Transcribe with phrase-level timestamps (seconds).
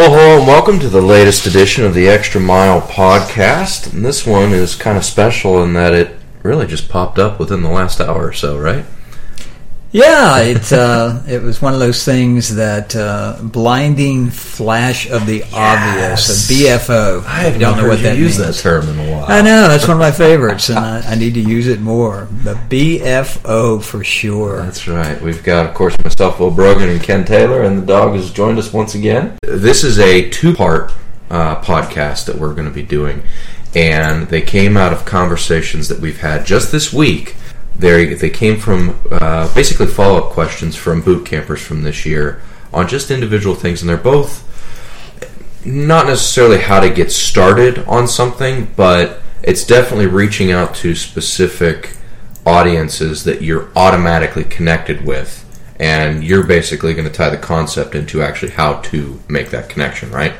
[0.00, 3.92] Well, hello and welcome to the latest edition of the Extra Mile podcast.
[3.92, 7.60] And this one is kind of special in that it really just popped up within
[7.60, 8.86] the last hour or so, right?
[9.92, 15.42] Yeah, it uh, it was one of those things that uh, blinding flash of the
[15.52, 17.24] obvious, a BFO.
[17.26, 18.56] I don't know what that use means.
[18.56, 19.24] that term in a while.
[19.24, 22.28] I know that's one of my favorites, and I, I need to use it more.
[22.44, 24.58] The BFO for sure.
[24.62, 25.20] That's right.
[25.20, 28.58] We've got, of course, myself, Will Brogan, and Ken Taylor, and the dog has joined
[28.60, 29.38] us once again.
[29.42, 30.92] This is a two part
[31.30, 33.24] uh, podcast that we're going to be doing,
[33.74, 37.34] and they came out of conversations that we've had just this week.
[37.76, 42.42] They, they came from uh, basically follow up questions from boot campers from this year
[42.72, 44.46] on just individual things, and they're both
[45.64, 51.96] not necessarily how to get started on something, but it's definitely reaching out to specific
[52.46, 55.36] audiences that you're automatically connected with.
[55.78, 60.10] And you're basically going to tie the concept into actually how to make that connection,
[60.10, 60.34] right?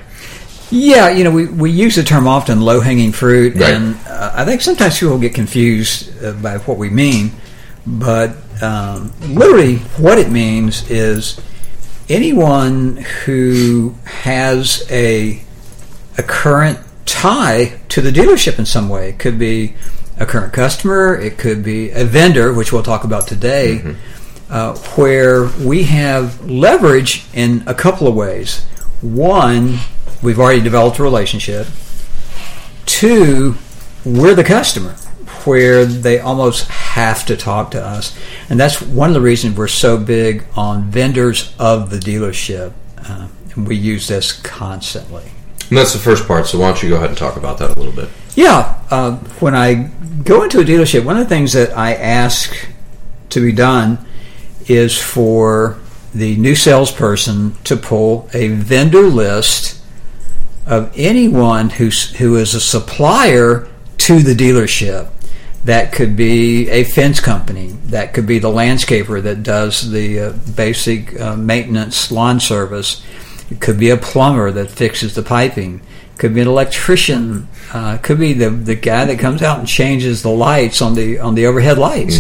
[0.70, 3.74] Yeah, you know, we, we use the term often low hanging fruit, Right.
[3.74, 7.32] and uh, I think sometimes people get confused uh, by what we mean.
[7.86, 11.40] But um, literally, what it means is
[12.08, 15.42] anyone who has a
[16.18, 19.08] a current tie to the dealership in some way.
[19.08, 19.74] It could be
[20.18, 23.94] a current customer, it could be a vendor, which we'll talk about today,
[24.50, 28.64] uh, where we have leverage in a couple of ways.
[29.00, 29.78] One,
[30.22, 31.66] we've already developed a relationship.
[32.86, 33.56] Two,
[34.04, 34.92] we're the customer,
[35.44, 38.16] where they almost have to talk to us.
[38.48, 42.72] And that's one of the reasons we're so big on vendors of the dealership.
[42.98, 45.24] Uh, and we use this constantly.
[45.68, 47.76] And that's the first part, so why don't you go ahead and talk about that
[47.76, 48.08] a little bit?
[48.34, 49.90] Yeah, uh, when I
[50.24, 52.68] go into a dealership, one of the things that I ask
[53.30, 54.04] to be done
[54.66, 55.78] is for
[56.12, 59.79] the new salesperson to pull a vendor list
[60.66, 65.10] of anyone who's, who is a supplier to the dealership.
[65.64, 67.68] That could be a fence company.
[67.86, 73.04] That could be the landscaper that does the uh, basic uh, maintenance lawn service.
[73.50, 75.82] It could be a plumber that fixes the piping.
[76.16, 77.48] Could be an electrician.
[77.72, 81.18] Uh, could be the, the guy that comes out and changes the lights on the
[81.18, 82.18] on the overhead lights.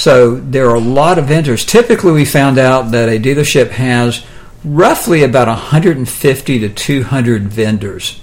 [0.00, 1.64] So there are a lot of vendors.
[1.64, 4.24] Typically, we found out that a dealership has
[4.66, 8.20] roughly about 150 to 200 vendors.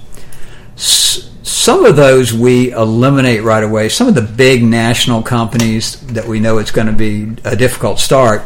[0.76, 3.88] S- some of those we eliminate right away.
[3.88, 7.98] Some of the big national companies that we know it's going to be a difficult
[7.98, 8.42] start,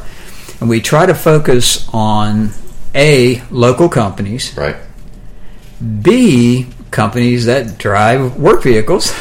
[0.60, 2.50] and we try to focus on
[2.94, 4.76] a local companies, Right?
[6.02, 9.12] B companies that drive work vehicles,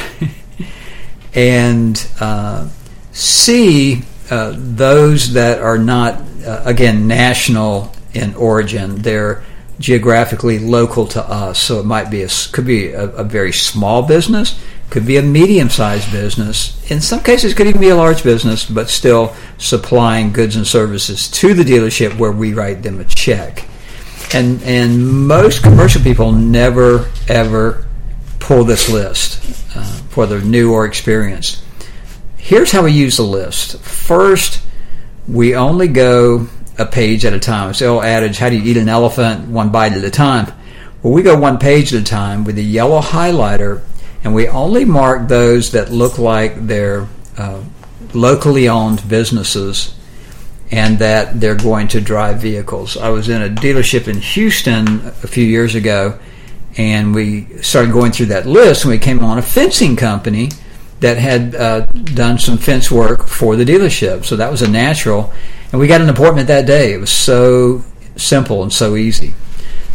[1.34, 2.68] and uh,
[3.12, 9.02] C uh, those that are not uh, again national in origin.
[9.02, 9.44] They're
[9.80, 14.02] geographically local to us, so it might be a could be a, a very small
[14.04, 16.80] business, could be a medium-sized business.
[16.92, 21.30] In some cases, could even be a large business, but still supplying goods and services
[21.32, 23.66] to the dealership where we write them a check
[24.34, 27.86] and and most commercial people never ever
[28.40, 29.42] pull this list,
[29.76, 29.84] uh,
[30.16, 31.64] whether new or experienced.
[32.38, 33.80] Here's how we use the list.
[33.80, 34.62] First,
[35.28, 37.72] we only go a page at a time.
[37.72, 39.48] It's old adage: "How do you eat an elephant?
[39.48, 40.52] One bite at a time."
[41.02, 43.82] Well, we go one page at a time with a yellow highlighter,
[44.24, 47.08] and we only mark those that look like they're
[47.38, 47.62] uh,
[48.14, 49.94] locally owned businesses
[50.72, 52.98] and that they're going to drive vehicles.
[52.98, 56.20] I was in a dealership in Houston a few years ago,
[56.78, 60.50] and we started going through that list, and we came on a fencing company
[61.00, 64.26] that had uh, done some fence work for the dealership.
[64.26, 65.32] So that was a natural,
[65.72, 66.94] and we got an appointment that day.
[66.94, 67.84] It was so
[68.16, 69.34] simple and so easy.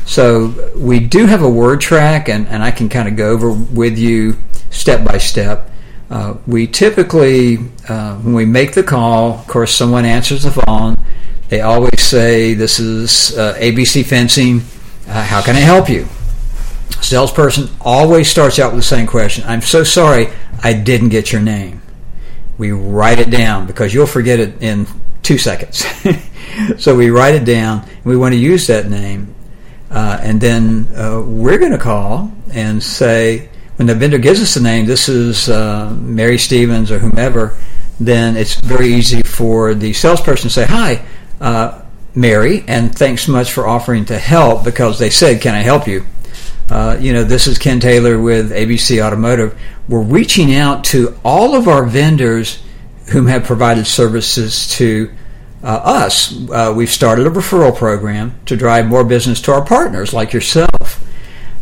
[0.05, 3.53] So we do have a word track, and, and I can kind of go over
[3.53, 4.37] with you
[4.71, 5.71] step by step.
[6.11, 10.95] Uh, we typically, uh, when we make the call, of course, someone answers the phone.
[11.49, 14.63] They always say, "This is uh, ABC Fencing.
[15.09, 16.07] Uh, how can I help you?"
[17.01, 19.45] Salesperson always starts out with the same question.
[19.47, 20.29] I'm so sorry,
[20.63, 21.83] I didn't get your name.
[22.59, 24.87] We write it down because you'll forget it in
[25.23, 25.85] two seconds.
[26.79, 27.89] so we write it down.
[28.05, 29.35] We want to use that name,
[29.91, 34.55] uh, and then uh, we're going to call and say, when the vendor gives us
[34.55, 37.57] the name, this is uh, Mary Stevens or whomever,
[37.99, 41.05] then it's very easy for the salesperson to say, Hi,
[41.41, 41.83] uh,
[42.15, 46.05] Mary, and thanks much for offering to help because they said, Can I help you?
[46.71, 49.59] Uh, you know, this is Ken Taylor with ABC Automotive.
[49.89, 52.63] We're reaching out to all of our vendors
[53.09, 55.11] whom have provided services to
[55.63, 56.35] uh, us.
[56.51, 61.05] Uh, we've started a referral program to drive more business to our partners like yourself.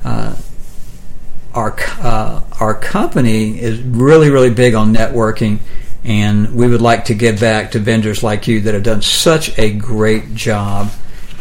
[0.04, 5.58] our uh, our company is really really big on networking,
[6.04, 9.58] and we would like to give back to vendors like you that have done such
[9.58, 10.90] a great job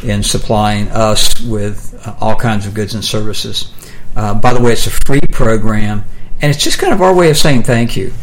[0.03, 3.73] in supplying us with uh, all kinds of goods and services.
[4.15, 6.03] Uh, by the way, it's a free program,
[6.41, 8.13] and it's just kind of our way of saying thank you.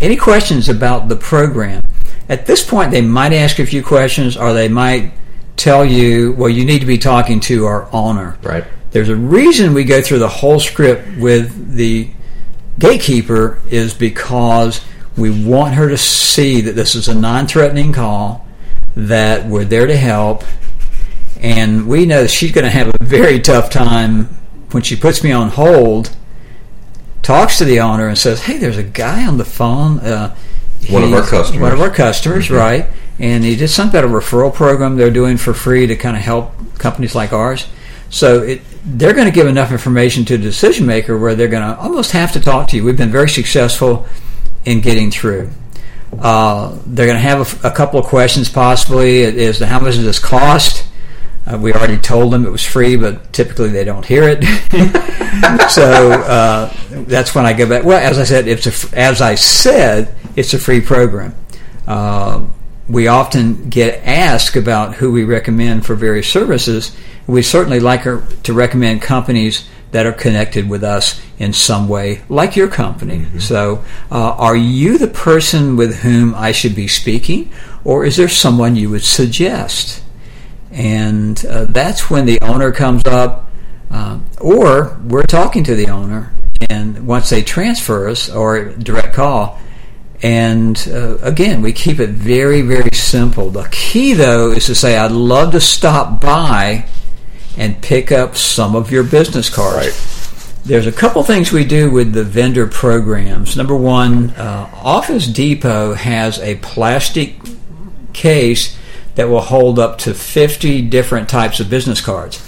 [0.00, 1.82] Any questions about the program?
[2.28, 5.12] At this point, they might ask a few questions, or they might
[5.56, 8.38] tell you, well, you need to be talking to our owner.
[8.42, 8.64] Right.
[8.90, 12.10] There's a reason we go through the whole script with the
[12.78, 14.80] gatekeeper is because
[15.16, 18.46] we want her to see that this is a non-threatening call,
[18.94, 20.44] that we're there to help,
[21.40, 24.26] and we know she's going to have a very tough time
[24.70, 26.14] when she puts me on hold,
[27.22, 30.34] talks to the owner and says, "Hey, there's a guy on the phone." Uh,
[30.90, 31.60] one of our customers.
[31.60, 32.54] One of our customers, Mm-hmm.
[32.54, 32.86] right?
[33.18, 36.22] And he did some kind of referral program they're doing for free to kind of
[36.22, 37.66] help companies like ours.
[38.10, 41.64] So it, they're going to give enough information to the decision maker where they're going
[41.68, 42.84] to almost have to talk to you.
[42.84, 44.06] We've been very successful
[44.64, 45.50] in getting through.
[46.18, 49.96] Uh, they're going to have a, a couple of questions possibly as to how much
[49.96, 50.86] does this cost.
[51.48, 54.44] Uh, we already told them it was free, but typically they don't hear it.
[55.70, 57.84] so uh, that's when I go back.
[57.84, 61.34] Well, as I said, it's a, as I said, it's a free program.
[61.86, 62.44] Uh,
[62.88, 66.96] we often get asked about who we recommend for various services.
[67.26, 72.56] We certainly like to recommend companies that are connected with us in some way, like
[72.56, 73.26] your company.
[73.38, 77.50] So, uh, are you the person with whom I should be speaking,
[77.84, 80.02] or is there someone you would suggest?
[80.78, 83.50] And uh, that's when the owner comes up,
[83.90, 86.32] uh, or we're talking to the owner,
[86.70, 89.58] and once they transfer us or direct call,
[90.22, 93.50] and uh, again we keep it very very simple.
[93.50, 96.86] The key though is to say I'd love to stop by
[97.56, 100.14] and pick up some of your business cards.
[100.64, 103.56] There's a couple things we do with the vendor programs.
[103.56, 107.34] Number one, uh, Office Depot has a plastic
[108.12, 108.77] case
[109.18, 112.40] that will hold up to 50 different types of business cards.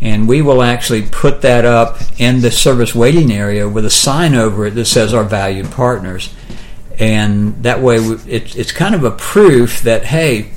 [0.00, 4.36] And we will actually put that up in the service waiting area with a sign
[4.36, 6.32] over it that says our valued partners.
[7.00, 10.52] And that way, it's kind of a proof that, hey,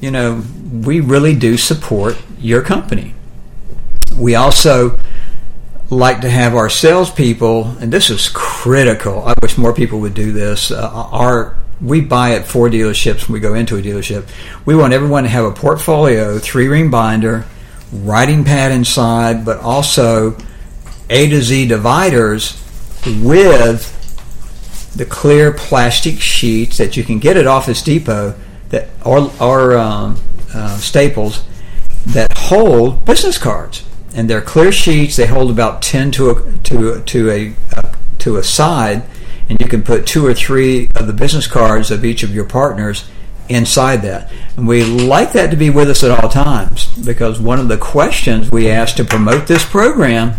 [0.00, 0.42] you know,
[0.72, 3.14] we really do support your company.
[4.18, 4.96] We also
[5.88, 9.22] like to have our salespeople, and this is critical.
[9.24, 10.72] I wish more people would do this.
[10.72, 14.28] Uh, our we buy at four dealerships when we go into a dealership.
[14.64, 17.44] We want everyone to have a portfolio, three ring binder,
[17.92, 20.36] writing pad inside, but also
[21.10, 22.58] A to Z dividers
[23.22, 23.98] with
[24.94, 28.34] the clear plastic sheets that you can get at Office Depot
[28.68, 30.18] that or um,
[30.54, 31.44] uh, Staples
[32.06, 33.84] that hold business cards,
[34.14, 35.16] and they're clear sheets.
[35.16, 39.02] They hold about ten to a to to a uh, to a side,
[39.52, 42.46] and you can put two or three of the business cards of each of your
[42.46, 43.06] partners
[43.50, 44.32] inside that.
[44.56, 47.76] And we like that to be with us at all times because one of the
[47.76, 50.32] questions we ask to promote this program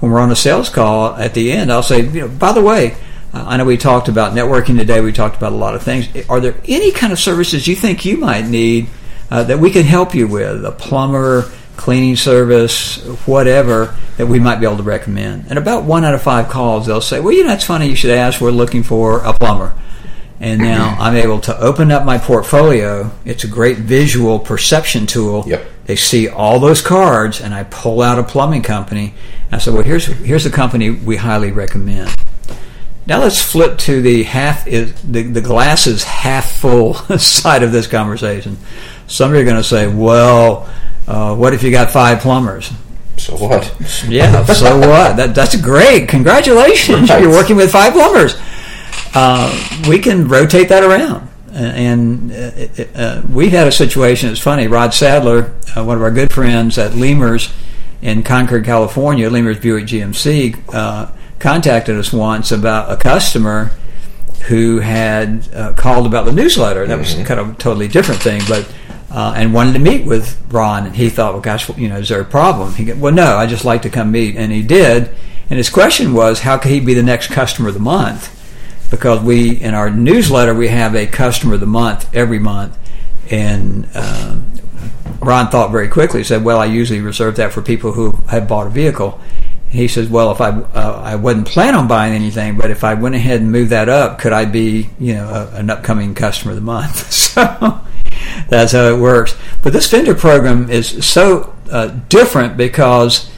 [0.00, 2.62] when we're on a sales call at the end, I'll say, you know, by the
[2.62, 2.96] way,
[3.34, 5.02] uh, I know we talked about networking today.
[5.02, 6.08] We talked about a lot of things.
[6.30, 8.86] Are there any kind of services you think you might need
[9.30, 10.64] uh, that we can help you with?
[10.64, 15.46] A plumber, cleaning service, whatever that we might be able to recommend.
[15.48, 17.96] And about one out of five calls, they'll say, "Well, you know, it's funny you
[17.96, 18.40] should ask.
[18.40, 19.74] We're looking for a plumber."
[20.40, 23.10] And now I'm able to open up my portfolio.
[23.24, 25.44] It's a great visual perception tool.
[25.46, 25.66] Yep.
[25.86, 29.14] They see all those cards, and I pull out a plumbing company.
[29.50, 32.14] I said, "Well, here's here's a company we highly recommend."
[33.06, 37.70] Now let's flip to the half is the, the glass is half full side of
[37.70, 38.56] this conversation.
[39.06, 40.70] Some of you are going to say, "Well,
[41.06, 42.70] uh, what if you got five plumbers?"
[43.16, 43.74] So what?
[44.08, 45.16] Yeah, so what?
[45.16, 46.08] That, that's great.
[46.08, 47.22] Congratulations, Right.
[47.22, 48.36] you're working with five plumbers.
[49.14, 51.28] Uh, we can rotate that around.
[51.52, 52.50] And uh,
[52.96, 54.30] uh, we've had a situation.
[54.30, 54.66] It's funny.
[54.66, 57.52] Rod Sadler, uh, one of our good friends at Lehmer's
[58.02, 63.70] in Concord, California, Lehmer's Buick GMC, uh, contacted us once about a customer
[64.48, 66.86] who had uh, called about the newsletter.
[66.88, 68.68] That was kind of a totally different thing, but
[69.14, 70.86] uh, and wanted to meet with Ron.
[70.86, 72.74] And he thought, well, gosh, you know, is there a problem?
[72.74, 75.14] He said, well, no, I just like to come meet, and he did.
[75.48, 78.32] And his question was, how could he be the next customer of the month?
[78.90, 82.76] Because we in our newsletter we have a customer of the month every month,
[83.30, 84.52] and um,
[85.20, 86.20] Ron thought very quickly.
[86.20, 89.20] He said, "Well, I usually reserve that for people who have bought a vehicle."
[89.68, 92.94] He says, "Well, if I uh, I wasn't planning on buying anything, but if I
[92.94, 96.52] went ahead and moved that up, could I be you know a, an upcoming customer
[96.52, 97.80] of the month?" so
[98.48, 99.36] that's how it works.
[99.62, 103.30] But this vendor program is so uh, different because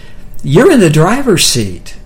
[0.43, 1.97] you're in the driver's seat.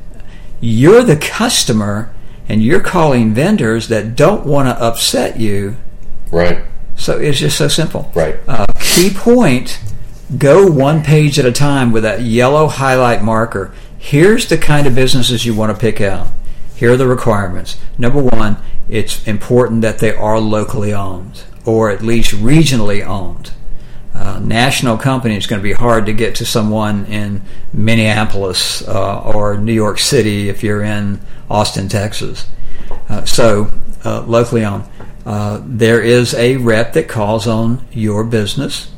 [0.61, 2.15] You're the customer,
[2.49, 5.77] and you're calling vendors that don't want to upset you.
[6.31, 6.65] Right.
[6.97, 8.13] So it's just so simple.
[8.15, 8.37] Right.
[8.47, 9.81] Uh, key point
[10.37, 13.73] go one page at a time with that yellow highlight marker.
[13.99, 16.29] Here's the kind of businesses you want to pick out.
[16.77, 17.79] Here are the requirements.
[17.99, 18.57] Number one,
[18.89, 23.53] it's important that they are locally owned or at least regionally owned.
[24.15, 27.41] Uh, national company is going to be hard to get to someone in
[27.73, 32.47] Minneapolis uh, or New York City if you're in Austin, Texas.
[33.09, 33.71] Uh, so,
[34.05, 34.85] uh, locally owned.
[35.25, 38.91] Uh, there is a rep that calls on your business,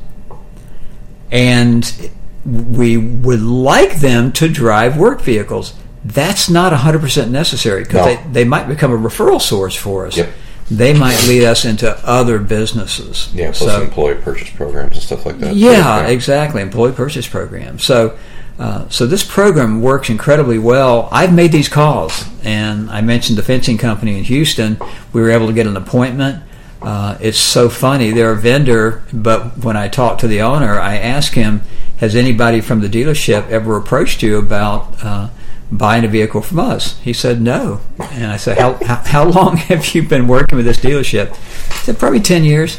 [1.31, 2.11] and
[2.45, 5.75] we would like them to drive work vehicles.
[6.05, 8.23] That's not 100% necessary because No.
[8.23, 10.17] they, they might become a referral source for us.
[10.17, 10.31] Yep.
[10.71, 13.29] They might lead us into other businesses.
[13.35, 15.55] Yeah, plus So- employee purchase programs and stuff like that.
[15.55, 16.63] yeah, exactly.
[16.63, 17.85] Employee purchase programs.
[17.85, 18.15] So,
[18.59, 21.09] uh, so this program works incredibly well.
[21.13, 24.79] I've made these calls, and I mentioned the fencing company in Houston.
[25.13, 26.43] We were able to get an appointment.
[26.81, 28.11] Uh, it's so funny.
[28.11, 31.61] They're a vendor, but when I talked to the owner, I asked him,
[31.99, 35.29] "Has anybody from the dealership ever approached you about?" Uh,
[35.75, 39.57] Buying a vehicle from us, he said no, and I said, "How how, how long
[39.69, 42.79] have you been working with this dealership?" He said, "Probably ten years."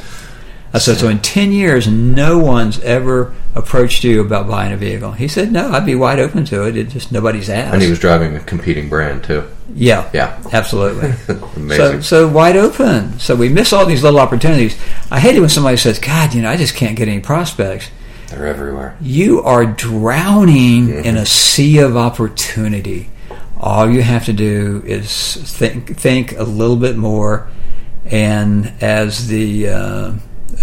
[0.76, 5.12] I said, so in 10 years, no one's ever approached you about buying a vehicle.
[5.12, 6.76] He said, no, I'd be wide open to it.
[6.76, 7.76] It just nobody's asked.
[7.76, 9.44] And he was driving a competing brand too.
[9.76, 10.10] yeah.
[10.14, 10.42] Yeah.
[10.52, 11.14] Absolutely.
[11.56, 12.02] Amazing.
[12.02, 13.20] so, so wide open.
[13.20, 14.76] So we miss all these little opportunities.
[15.12, 17.92] I hate it when somebody says, God, you know, I just can't get any prospects.
[18.34, 18.98] They're everywhere.
[19.00, 23.10] You are drowning in a sea of opportunity.
[23.60, 27.48] All you have to do is think, think a little bit more.
[28.06, 30.13] And as the uh,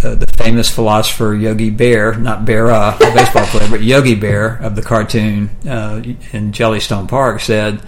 [0.03, 4.57] uh, the famous philosopher Yogi Bear, not Berra, uh, a baseball player, but Yogi Bear
[4.57, 7.83] of the cartoon uh, in Jellystone Park said,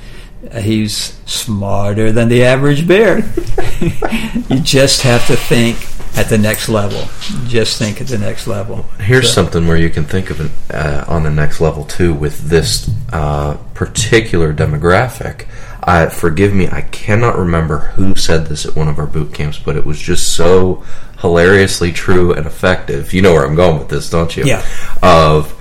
[0.61, 0.97] he's
[1.27, 3.19] smarter than the average bear.
[4.51, 5.77] you just have to think
[6.17, 7.09] at the next level.
[7.47, 8.83] Just think at the next level.
[9.01, 12.13] Here's So- something where you can think of it uh, on the next level too
[12.13, 15.47] with this uh, particular demographic.
[15.85, 19.59] I, forgive me, I cannot remember who said this at one of our boot camps,
[19.59, 20.85] but it was just so
[21.21, 23.13] hilariously true and effective.
[23.13, 24.45] You know where I'm going with this, don't you?
[24.45, 24.65] Yeah.
[25.03, 25.53] Of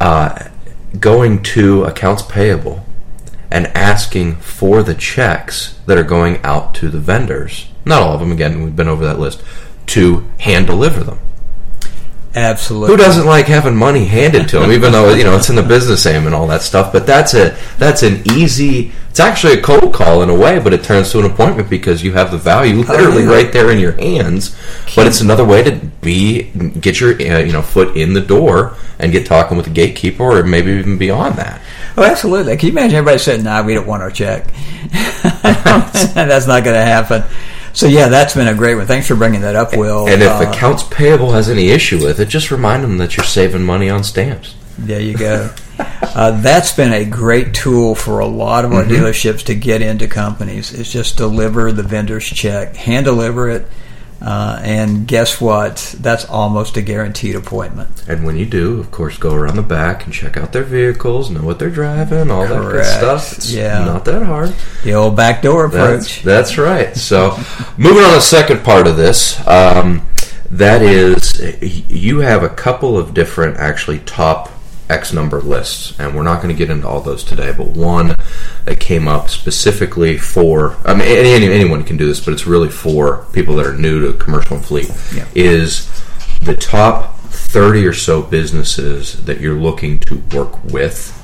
[0.00, 0.48] uh,
[0.98, 2.84] going to accounts payable
[3.50, 7.68] and asking for the checks that are going out to the vendors.
[7.84, 9.42] Not all of them, again, we've been over that list,
[9.86, 11.18] to hand deliver them.
[12.34, 12.90] Absolutely.
[12.90, 15.62] Who doesn't like having money handed to them, even though you know it's in the
[15.62, 16.92] business name and all that stuff?
[16.92, 18.92] But that's a that's an easy.
[19.08, 22.04] It's actually a cold call in a way, but it turns to an appointment because
[22.04, 23.30] you have the value literally yeah.
[23.30, 24.56] right there in your hands.
[24.94, 26.44] But it's another way to be
[26.78, 30.22] get your uh, you know foot in the door and get talking with the gatekeeper,
[30.22, 31.60] or maybe even beyond that.
[31.96, 32.56] Oh, absolutely.
[32.56, 34.46] Can you imagine everybody saying, "Nah, we don't want our check."
[35.42, 37.22] that's not going to happen.
[37.72, 38.86] So yeah, that's been a great one.
[38.86, 40.08] Thanks for bringing that up, Will.
[40.08, 43.24] And if Uh, accounts payable has any issue with it, just remind them that you're
[43.26, 44.54] saving money on stamps.
[44.78, 45.50] There you go.
[45.78, 49.04] uh, that's been a great tool for a lot of our Mm-hmm.
[49.04, 50.72] dealerships to get into companies.
[50.72, 53.66] Is just deliver the vendor's check, hand deliver it,
[54.22, 55.94] uh, and guess what?
[55.98, 58.04] That's almost a guaranteed appointment.
[58.08, 61.30] And when you do, of course, go around the back and check out their vehicles,
[61.30, 63.32] know what they're driving, all that good stuff.
[63.38, 63.84] It's Yeah.
[63.84, 64.52] not that hard.
[64.84, 66.22] The old back door approach.
[66.22, 66.96] that's right.
[66.96, 67.36] So,
[67.76, 70.02] moving on to the second part of this, um,
[70.50, 71.40] that is,
[71.88, 74.50] you have a couple of different, actually, top
[74.90, 78.14] X number lists, and we're not going to get into all those today, but one
[78.64, 82.46] that came up specifically for, I mean, any, any- anyone can do this, but it's
[82.46, 85.26] really for people that are new to commercial and fleet, Yeah.
[85.34, 85.88] is
[86.40, 91.16] the top 30 or so businesses that you're looking to work with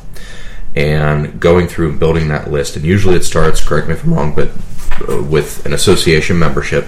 [0.77, 2.77] and going through and building that list.
[2.77, 4.51] And usually it starts, correct me if I'm wrong, but
[5.09, 6.87] uh, with an association membership.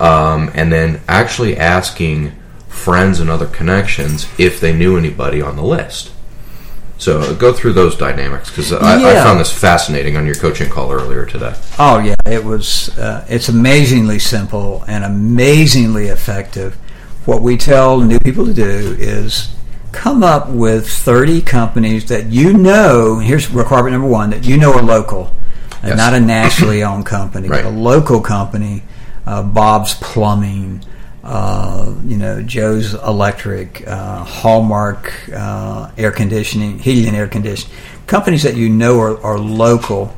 [0.00, 2.32] Um, and then actually asking
[2.72, 6.10] friends and other connections if they knew anybody on the list.
[6.98, 10.92] So go through those dynamics because I, I found this fascinating on your coaching call
[10.92, 11.54] earlier today.
[11.78, 12.96] Oh yeah, it was.
[12.96, 16.74] Uh, it's amazingly simple and amazingly effective.
[17.24, 19.52] What we tell new people to do is
[19.90, 23.18] come up with 30 companies that you know.
[23.18, 25.34] Here's requirement number one: that you know are local,
[25.82, 25.96] and Yes.
[25.98, 27.64] not a nationally owned company, Right.
[27.64, 28.84] but a local company.
[29.26, 30.84] Uh, Bob's Plumbing,
[31.24, 37.76] uh, you know, Joe's Electric, uh, Hallmark uh, Air Conditioning, Heating and Air Conditioning.
[38.06, 40.14] Companies that you know are, are local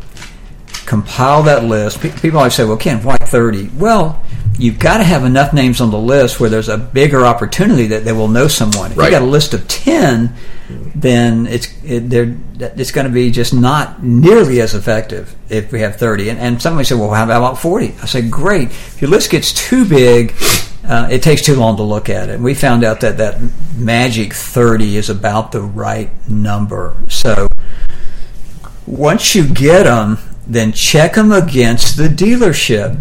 [0.86, 2.00] compile that list.
[2.00, 4.22] Pe- People always say, "Well, Ken, why 30?" Well,
[4.58, 8.04] you've got to have enough names on the list where there's a bigger opportunity that
[8.04, 8.92] they will know someone.
[8.92, 9.06] If Right.
[9.06, 10.34] you got a list of ten,
[10.94, 12.04] then it's it,
[12.78, 16.28] it's going to be just not nearly as effective if we have thirty.
[16.30, 17.94] And, and somebody said, "Well, how about 40?
[18.02, 18.68] I said, "Great.
[18.68, 20.34] If your list gets too big."
[20.86, 22.38] Uh, it takes too long to look at it.
[22.38, 23.40] We found out that that
[23.76, 26.96] magic 30 is about the right number.
[27.08, 27.48] So
[28.86, 32.98] once you get them, then check them against the dealership.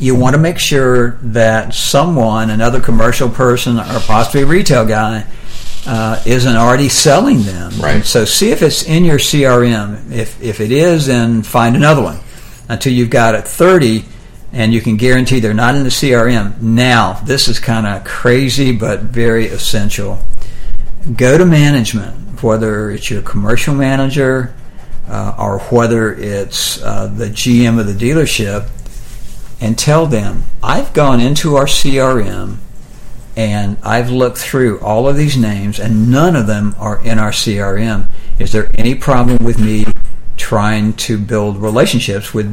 [0.00, 5.26] You want to make sure that someone, another commercial person or possibly a retail guy,
[5.86, 7.72] uh, isn't already selling them.
[7.80, 7.96] Right.
[7.96, 10.10] And so see if it's in your CRM.
[10.10, 12.18] If if it is, then find another one
[12.68, 14.04] until you've got it 30
[14.52, 16.60] and you can guarantee they're not in the CRM.
[16.60, 20.18] Now, this is kind of crazy but very essential.
[21.16, 24.54] Go to management, whether it's your commercial manager
[25.08, 28.68] uh, or whether it's uh, the GM of the dealership,
[29.60, 32.56] and tell them, I've gone into our CRM
[33.36, 37.30] and I've looked through all of these names and none of them are in our
[37.30, 38.10] CRM.
[38.38, 39.84] Is there any problem with me
[40.50, 42.48] trying to build relationships with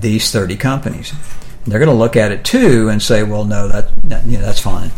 [0.00, 1.12] these 30 companies?
[1.66, 4.60] They're going to look at it too and say, well, no, that, you know, that's
[4.60, 4.92] fine.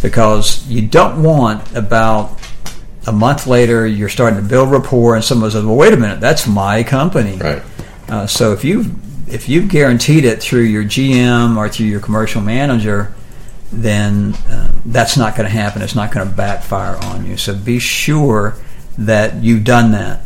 [0.00, 2.38] Because you don't want about
[3.08, 6.20] a month later you're starting to build rapport and someone says, well, wait a minute,
[6.20, 7.36] that's my company.
[7.36, 7.62] Right.
[8.08, 8.94] Uh, so if you
[9.26, 13.12] if you've guaranteed it through your GM or through your commercial manager,
[13.72, 15.82] then uh, that's not going to happen.
[15.82, 17.36] It's not going to backfire on you.
[17.36, 18.54] So be sure
[18.98, 20.21] that you've done that.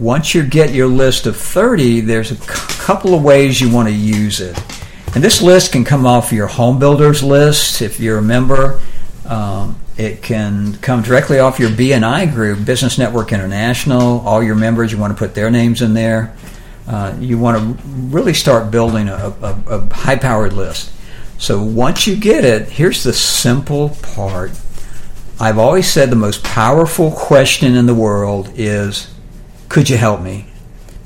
[0.00, 2.44] Once you get your list of 30, there's a c-
[2.82, 4.58] couple of ways you want to use it.
[5.14, 8.80] And this list can come off your home builders list if you're a member.
[9.26, 14.20] Um, it can come directly off your BNI group, Business Network International.
[14.20, 16.34] All your members, you want to put their names in there.
[16.88, 20.90] Uh, you want to really start building a, a, a high powered list.
[21.36, 24.52] So once you get it, here's the simple part.
[25.38, 29.09] I've always said the most powerful question in the world is,
[29.70, 30.44] could you help me?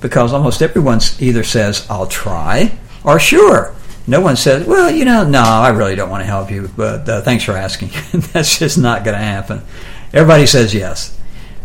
[0.01, 3.75] Because almost everyone either says, I'll try, or sure.
[4.07, 7.09] No one says, well, you know, no, I really don't want to help you, but
[7.09, 7.91] uh, thanks for asking.
[8.33, 9.63] That's just not going to happen.
[10.13, 11.17] Everybody says yes.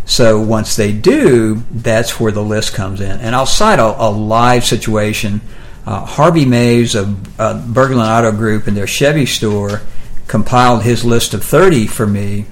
[0.05, 3.19] So once they do, that's where the list comes in.
[3.19, 5.39] And I'll cite a, a live situation.
[5.85, 9.81] Uh, Harvey Mays of uh, Berglund Auto Group in their Chevy store
[10.25, 12.47] compiled his list of 30 for me,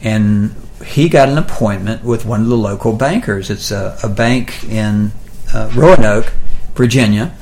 [0.00, 3.50] and he got an appointment with one of the local bankers.
[3.50, 5.12] It's a, a bank in
[5.52, 6.32] uh, Roanoke,
[6.74, 7.34] Virginia,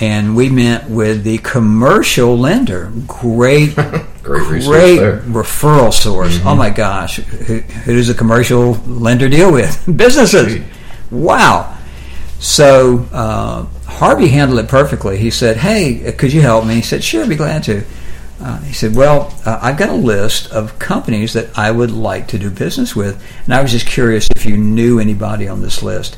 [0.00, 2.92] and we met with the commercial lender.
[3.06, 3.74] Great,
[4.22, 6.40] Great great referral source.
[6.44, 9.84] Oh my gosh, who, who does a commercial lender deal with?
[9.96, 10.62] Businesses.
[11.10, 11.78] Wow.
[12.38, 15.18] So uh, Harvey handled it perfectly.
[15.18, 17.84] He said, "Hey, could you help me?" He said, "Sure, I'd be glad to."
[18.40, 22.26] Uh, he said, "Well, uh, I've got a list of companies that I would like
[22.28, 25.82] to do business with, and I was just curious if you knew anybody on this
[25.82, 26.16] list."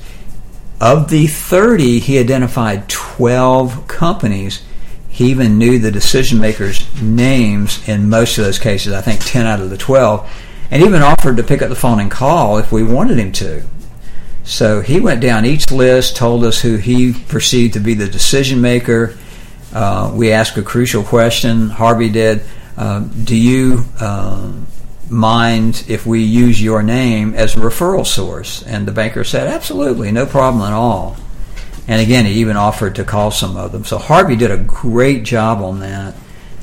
[0.80, 4.60] Of the 30, he identified 12 companies.
[5.08, 9.46] He even knew the decision makers' names in most of those cases, I think 10
[9.46, 10.28] out of the 12,
[10.70, 13.62] and even offered to pick up the phone and call if we wanted him to.
[14.44, 18.60] So he went down each list, told us who he perceived to be the decision
[18.60, 19.16] maker.
[19.76, 21.68] Uh, we asked a crucial question.
[21.68, 22.42] Harvey did.
[22.78, 24.50] Uh, do you uh,
[25.10, 28.62] mind if we use your name as a referral source?
[28.62, 31.18] And the banker said, absolutely, no problem at all.
[31.86, 33.84] And again, he even offered to call some of them.
[33.84, 36.14] So Harvey did a great job on that.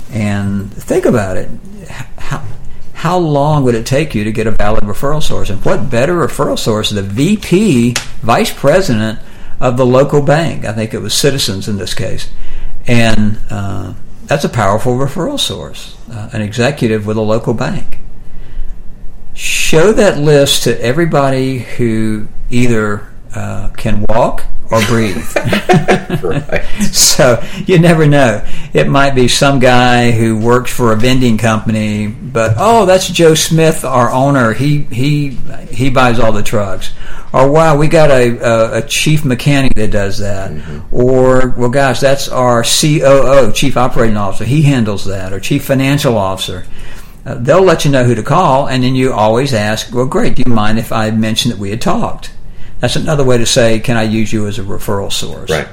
[0.09, 1.51] And think about it.
[2.17, 2.43] How,
[2.93, 5.51] how long would it take you to get a valid referral source?
[5.51, 6.89] And what better referral source?
[6.89, 9.19] The VP, vice president
[9.59, 10.65] of the local bank.
[10.65, 12.31] I think it was Citizens in this case.
[12.87, 13.93] And uh,
[14.25, 17.99] that's a powerful referral source, uh, an executive with a local bank.
[19.33, 25.25] Show that list to everybody who either uh, can walk or breathe.
[26.23, 26.63] Right.
[26.91, 28.45] so you never know.
[28.73, 33.33] It might be some guy who works for a vending company, but oh, that's Joe
[33.33, 34.53] Smith, our owner.
[34.53, 35.31] He he
[35.69, 36.93] he buys all the trucks.
[37.33, 40.51] Or wow, we got a a, a chief mechanic that does that.
[40.91, 44.45] Or well, gosh, that's our COO, chief operating officer.
[44.45, 45.33] He handles that.
[45.33, 46.65] Or chief financial officer.
[47.25, 50.35] Uh, they'll let you know who to call, and then you always ask, "Well, great.
[50.35, 52.31] Do you mind if I mention that we had talked?"
[52.83, 55.69] That's another way to say, "Can I use you as a referral source?" Right.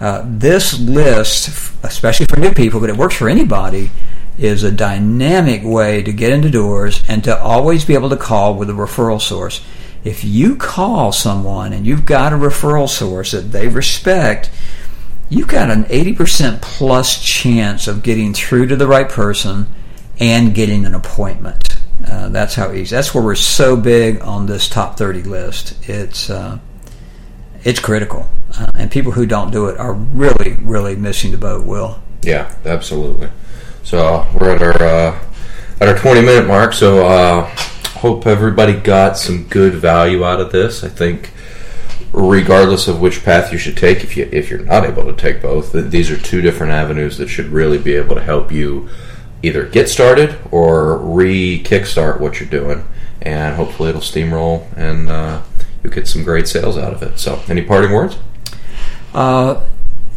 [0.00, 1.50] Uh, this list,
[1.82, 3.90] especially for new people, but it works for anybody,
[4.38, 8.54] is a dynamic way to get into doors and to always be able to call
[8.54, 9.60] with a referral source.
[10.02, 14.48] If you call someone and you've got a referral source that they respect,
[15.28, 19.66] you've got an 80% plus chance of getting through to the right person
[20.18, 21.65] and getting an appointment.
[22.08, 22.94] Uh, that's how easy.
[22.94, 25.88] That's where we're so big on this top 30 list.
[25.88, 26.58] It's uh,
[27.64, 31.66] it's critical, uh, and people who don't do it are really, really missing the boat.
[31.66, 32.00] Will.
[32.22, 33.30] Yeah, absolutely.
[33.82, 35.18] So we're at our uh,
[35.80, 36.72] at our 20 minute mark.
[36.72, 37.46] So uh,
[37.98, 40.84] hope everybody got some good value out of this.
[40.84, 41.32] I think
[42.12, 45.42] regardless of which path you should take, if you if you're not able to take
[45.42, 48.88] both, these are two different avenues that should really be able to help you
[49.46, 52.84] either get started or re kickstart what you're doing,
[53.22, 55.42] and hopefully it'll steamroll and uh,
[55.82, 57.18] you'll get some great sales out of it.
[57.18, 58.18] So, any parting words?
[59.14, 59.64] Uh,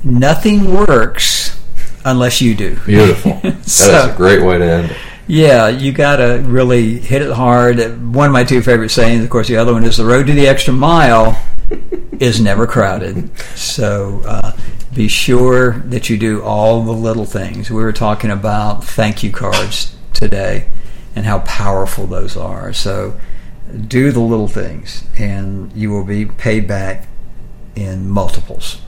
[0.03, 1.59] nothing works
[2.05, 2.77] unless you do.
[2.85, 3.33] Beautiful.
[3.43, 4.97] That is So- a great way to end it.
[5.31, 7.77] Yeah, you got to really hit it hard.
[8.15, 10.33] One of my two favorite sayings, of course, the other one is the road to
[10.33, 11.39] the extra mile
[12.19, 13.29] is never crowded.
[13.55, 14.53] So uh,
[14.93, 17.69] be sure that you do all the little things.
[17.69, 20.69] We were talking about thank you cards today
[21.15, 22.73] and how powerful those are.
[22.73, 23.19] So
[23.87, 27.07] do the little things, and you will be paid back
[27.75, 28.81] in multiples.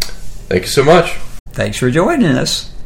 [0.00, 1.16] Thank you so much.
[1.50, 2.73] Thanks for joining us.